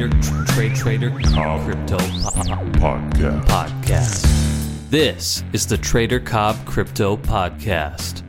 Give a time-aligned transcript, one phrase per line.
[0.00, 3.44] Trader, tr- trade, trader, crypto po- Podcast.
[3.44, 4.88] podcast.
[4.88, 8.22] This is the Trader Cobb Crypto Podcast.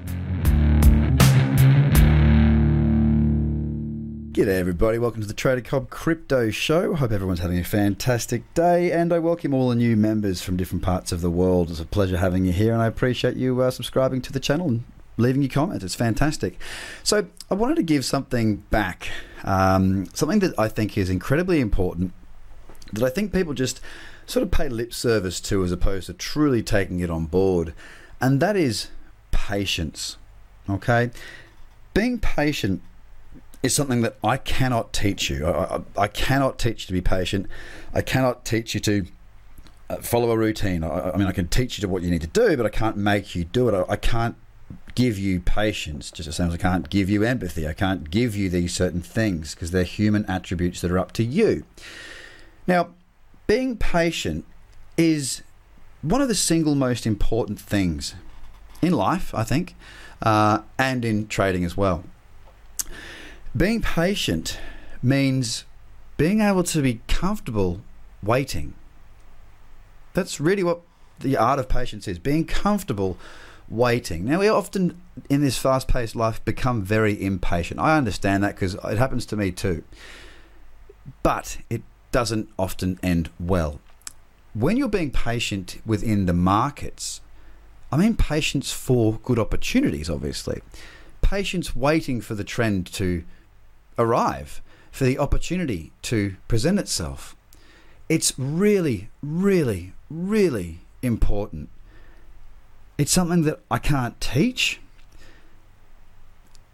[4.34, 4.98] G'day, everybody.
[4.98, 6.94] Welcome to the Trader Cobb Crypto Show.
[6.96, 10.84] Hope everyone's having a fantastic day, and I welcome all the new members from different
[10.84, 11.70] parts of the world.
[11.70, 14.68] It's a pleasure having you here, and I appreciate you uh, subscribing to the channel
[14.68, 14.84] and
[15.18, 15.84] leaving your comments.
[15.84, 16.60] It's fantastic.
[17.04, 19.10] So, I wanted to give something back,
[19.44, 22.14] um, something that I think is incredibly important,
[22.94, 23.82] that I think people just
[24.26, 27.74] sort of pay lip service to as opposed to truly taking it on board,
[28.20, 28.90] and that is
[29.32, 30.18] patience.
[30.70, 31.12] Okay?
[31.94, 32.82] Being patient
[33.64, 35.46] is something that I cannot teach you.
[35.46, 37.48] I, I, I cannot teach you to be patient.
[37.94, 39.06] I cannot teach you to
[39.90, 40.84] uh, follow a routine.
[40.84, 42.70] I, I mean, I can teach you to what you need to do, but I
[42.70, 43.74] can't make you do it.
[43.74, 44.36] I, I can't
[44.96, 47.68] give you patience, just the same as I can't give you empathy.
[47.68, 51.24] I can't give you these certain things because they're human attributes that are up to
[51.24, 51.64] you.
[52.68, 52.90] Now,
[53.48, 54.46] being patient
[54.98, 55.42] is
[56.02, 58.16] one of the single most important things
[58.82, 59.76] in life, I think,
[60.22, 62.04] uh, and in trading as well.
[63.56, 64.60] Being patient
[65.04, 65.66] means
[66.18, 67.82] being able to be comfortable
[68.24, 68.74] waiting.
[70.14, 70.82] That's really what
[71.20, 73.18] the art of patience is being comfortable
[73.72, 74.26] waiting.
[74.26, 77.80] Now, we often in this fast paced life become very impatient.
[77.80, 79.84] I understand that because it happens to me too.
[81.24, 83.80] But it doesn't often end well.
[84.54, 87.22] When you're being patient within the markets,
[87.92, 90.62] I mean patience for good opportunities, obviously.
[91.22, 93.24] Patience waiting for the trend to
[93.98, 94.62] arrive,
[94.92, 97.36] for the opportunity to present itself.
[98.10, 101.70] It's really, really, really important.
[102.98, 104.80] It's something that I can't teach.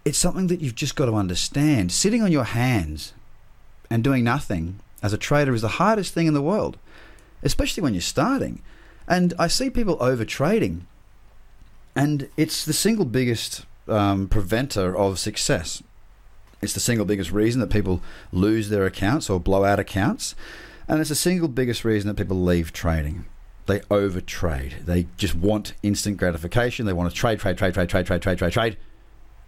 [0.03, 1.91] It's something that you've just got to understand.
[1.91, 3.13] Sitting on your hands
[3.89, 6.77] and doing nothing as a trader is the hardest thing in the world,
[7.43, 8.61] especially when you're starting.
[9.07, 10.85] And I see people over trading,
[11.95, 15.81] and it's the single biggest um, preventer of success.
[16.61, 18.01] It's the single biggest reason that people
[18.31, 20.35] lose their accounts or blow out accounts.
[20.87, 23.25] And it's the single biggest reason that people leave trading.
[23.67, 24.85] They overtrade.
[24.85, 26.85] They just want instant gratification.
[26.85, 28.77] They want to trade, trade, trade, trade, trade, trade, trade, trade, trade,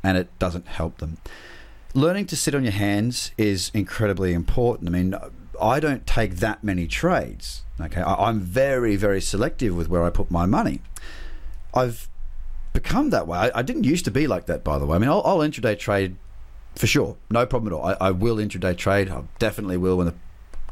[0.03, 1.17] and it doesn't help them.
[1.93, 4.89] Learning to sit on your hands is incredibly important.
[4.89, 5.15] I mean,
[5.59, 7.63] I don't take that many trades.
[7.81, 10.81] Okay, I'm very, very selective with where I put my money.
[11.73, 12.09] I've
[12.73, 13.37] become that way.
[13.37, 14.97] I, I didn't used to be like that, by the way.
[14.97, 16.17] I mean, I'll, I'll intraday trade
[16.75, 17.85] for sure, no problem at all.
[17.85, 19.09] I, I will intraday trade.
[19.09, 20.13] I definitely will when the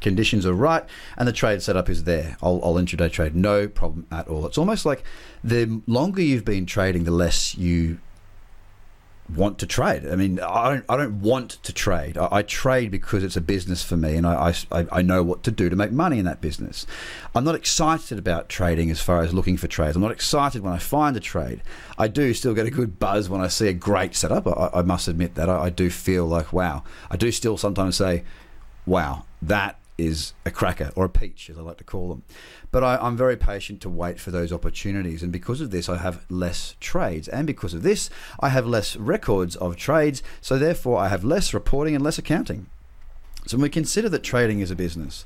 [0.02, 0.84] conditions are right
[1.18, 2.38] and the trade setup is there.
[2.41, 4.46] I'll, I'll intraday trade, no problem at all.
[4.46, 5.03] It's almost like
[5.44, 8.00] the longer you've been trading, the less you
[9.34, 10.07] want to trade.
[10.07, 12.18] I mean, I don't, I don't want to trade.
[12.18, 15.44] I, I trade because it's a business for me, and I, I, I know what
[15.44, 16.86] to do to make money in that business.
[17.36, 19.96] I'm not excited about trading as far as looking for trades.
[19.96, 21.62] I'm not excited when I find a trade.
[21.97, 24.47] I do still get a good buzz when I see a great setup.
[24.47, 26.84] I, I must admit that I, I do feel like wow.
[27.12, 28.24] I do still sometimes say,
[28.86, 32.24] wow, that is a cracker or a peach, as I like to call them.
[32.72, 35.97] But I, I'm very patient to wait for those opportunities, and because of this, I
[35.97, 38.09] have less trades, and because of this,
[38.40, 40.22] I have less records of trades.
[40.41, 42.68] So therefore, I have less reporting and less accounting.
[43.47, 45.25] So when we consider that trading is a business,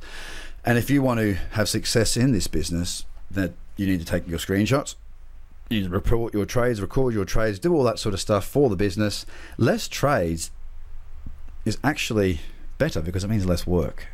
[0.64, 4.28] and if you want to have success in this business, that you need to take
[4.28, 4.96] your screenshots,
[5.70, 8.76] you report your trades, record your trades, do all that sort of stuff for the
[8.76, 9.26] business.
[9.58, 10.52] Less trades
[11.66, 12.42] is actually
[12.78, 14.08] better because it means less work.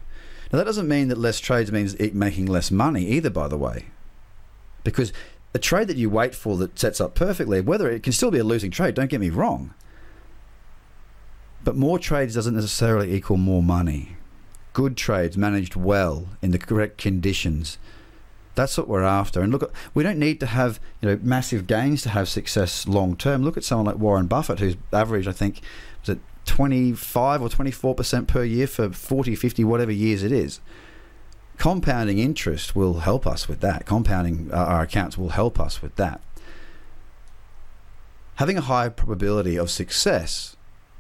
[0.52, 3.86] Now, that doesn't mean that less trades means making less money either, by the way.
[4.84, 5.12] Because
[5.54, 8.40] a trade that you wait for that sets up perfectly, whether it can still be
[8.40, 9.74] a losing trade, don't get me wrong.
[11.64, 14.16] But more trades doesn't necessarily equal more money.
[14.74, 17.78] Good trades managed well in the correct conditions.
[18.56, 19.42] That's what we're after.
[19.42, 23.16] And look, we don't need to have you know massive gains to have success long
[23.16, 23.44] term.
[23.44, 25.62] Look at someone like Warren Buffett, who's averaged, I think,
[26.02, 30.60] was it 25 or 24% per year for 40, 50, whatever years it is.
[31.58, 33.86] Compounding interest will help us with that.
[33.86, 36.22] Compounding uh, our accounts will help us with that.
[38.36, 40.56] Having a high probability of success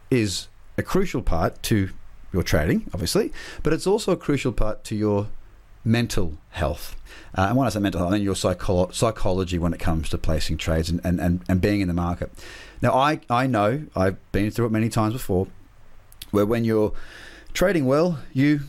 [0.09, 0.47] is
[0.77, 1.89] a crucial part to
[2.33, 3.31] your trading, obviously,
[3.63, 5.27] but it's also a crucial part to your
[5.87, 6.95] mental health.
[7.35, 10.09] Uh, and when I say mental health, I mean your psycholo- psychology when it comes
[10.09, 12.31] to placing trades and, and, and, and being in the market.
[12.81, 15.47] Now, I, I know, I've been through it many times before,
[16.31, 16.93] where when you're
[17.53, 18.61] trading well, you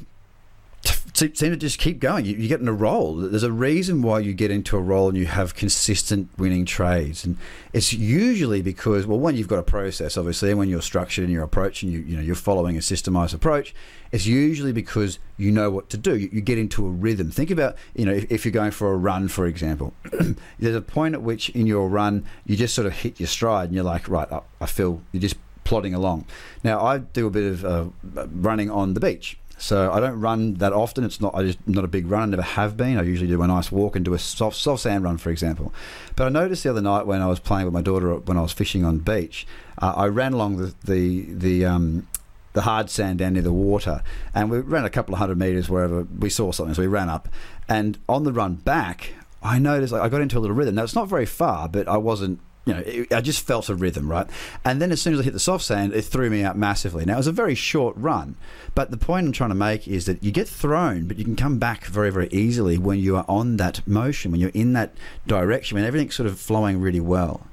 [1.19, 2.25] seem to just keep going.
[2.25, 3.17] You, you get in a roll.
[3.17, 7.25] There's a reason why you get into a roll and you have consistent winning trades,
[7.25, 7.37] and
[7.73, 11.31] it's usually because well, one you've got a process, obviously, and when you're structured in
[11.31, 13.75] your approach and you you know you're following a systemized approach,
[14.13, 16.17] it's usually because you know what to do.
[16.17, 17.31] You, you get into a rhythm.
[17.31, 19.95] Think about you know if, if you're going for a run, for example,
[20.59, 23.67] there's a point at which in your run you just sort of hit your stride
[23.67, 26.25] and you're like, right, I, I feel you're just plodding along.
[26.65, 27.87] Now I do a bit of uh,
[28.33, 29.39] running on the beach.
[29.59, 31.05] So I don't run that often.
[31.05, 32.23] It's not I just not a big run.
[32.23, 32.97] I never have been.
[32.97, 35.75] I usually do a nice walk and do a soft soft sand run, for example.
[36.17, 38.43] But I noticed the other night when I was playing with my daughter when I
[38.43, 39.47] was fishing on beach,
[39.79, 42.07] uh, I ran along the the the um,
[42.53, 44.03] the hard sand down near the water,
[44.35, 46.75] and we ran a couple of hundred meters wherever we saw something.
[46.75, 47.29] So we ran up,
[47.69, 49.13] and on the run back,
[49.43, 50.77] I noticed I got into a little rhythm.
[50.77, 53.75] Now it's not very far, but I wasn't you know, it, I just felt a
[53.75, 54.29] rhythm, right?
[54.65, 57.05] And then as soon as I hit the soft sand, it threw me out massively.
[57.05, 58.37] Now, it was a very short run,
[58.75, 61.37] but the point I'm trying to make is that you get thrown, but you can
[61.37, 64.93] come back very, very easily when you are on that motion, when you're in that
[65.27, 67.47] direction, when everything's sort of flowing really well.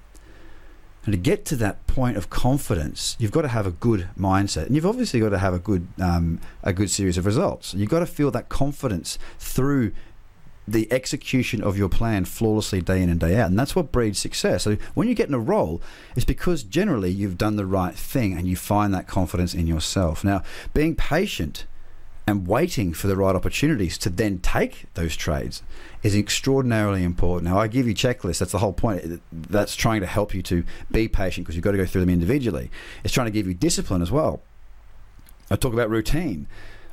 [1.05, 4.65] And to get to that point of confidence, you've got to have a good mindset,
[4.65, 7.75] and you've obviously got to have a good um, a good series of results.
[7.75, 9.91] You've got to feel that confidence through
[10.67, 13.49] the execution of your plan flawlessly day in and day out.
[13.49, 14.63] And that's what breeds success.
[14.63, 15.81] So when you get in a roll,
[16.15, 20.23] it's because generally you've done the right thing and you find that confidence in yourself.
[20.23, 21.65] Now, being patient
[22.27, 25.61] and waiting for the right opportunities to then take those trades
[26.01, 27.51] is extraordinarily important.
[27.51, 28.39] Now, I give you checklists.
[28.39, 29.21] That's the whole point.
[29.31, 32.09] That's trying to help you to be patient because you've got to go through them
[32.09, 32.71] individually.
[33.03, 34.41] It's trying to give you discipline as well.
[35.51, 36.47] I talk about routine.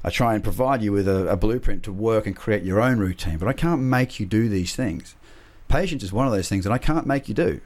[0.04, 2.99] I try and provide you with a, a, blueprint to work and create your own
[2.99, 5.14] routine, but I can't make you do these things.
[5.69, 7.60] Patience is one of those things that I can't make you do.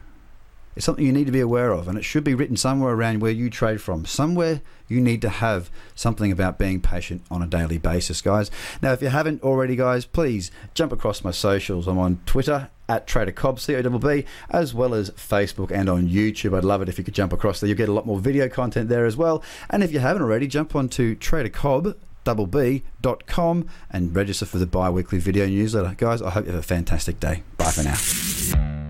[0.77, 3.21] It's something you need to be aware of, and it should be written somewhere around
[3.21, 4.05] where you trade from.
[4.05, 8.51] Somewhere you need to have something about being patient on a daily basis, guys.
[8.83, 11.89] Now, if you haven't already, guys, please jump across my socials.
[11.89, 15.89] I'm on Twitter at Trader Cobb, C O B B, as well as Facebook and
[15.89, 16.55] on YouTube.
[16.55, 17.69] I'd love it if you could jump across there.
[17.69, 19.43] You'll get a lot more video content there as well.
[19.71, 21.97] And if you haven't already, jump onto Trader Cobb
[22.27, 25.95] doubleb.com and register for the bi weekly video newsletter.
[25.97, 27.43] Guys, I hope you have a fantastic day.
[27.57, 27.97] Bye for now.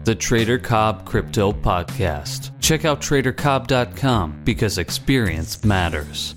[0.04, 2.52] The Trader Cobb Crypto Podcast.
[2.60, 6.34] Check out tradercobb.com because experience matters.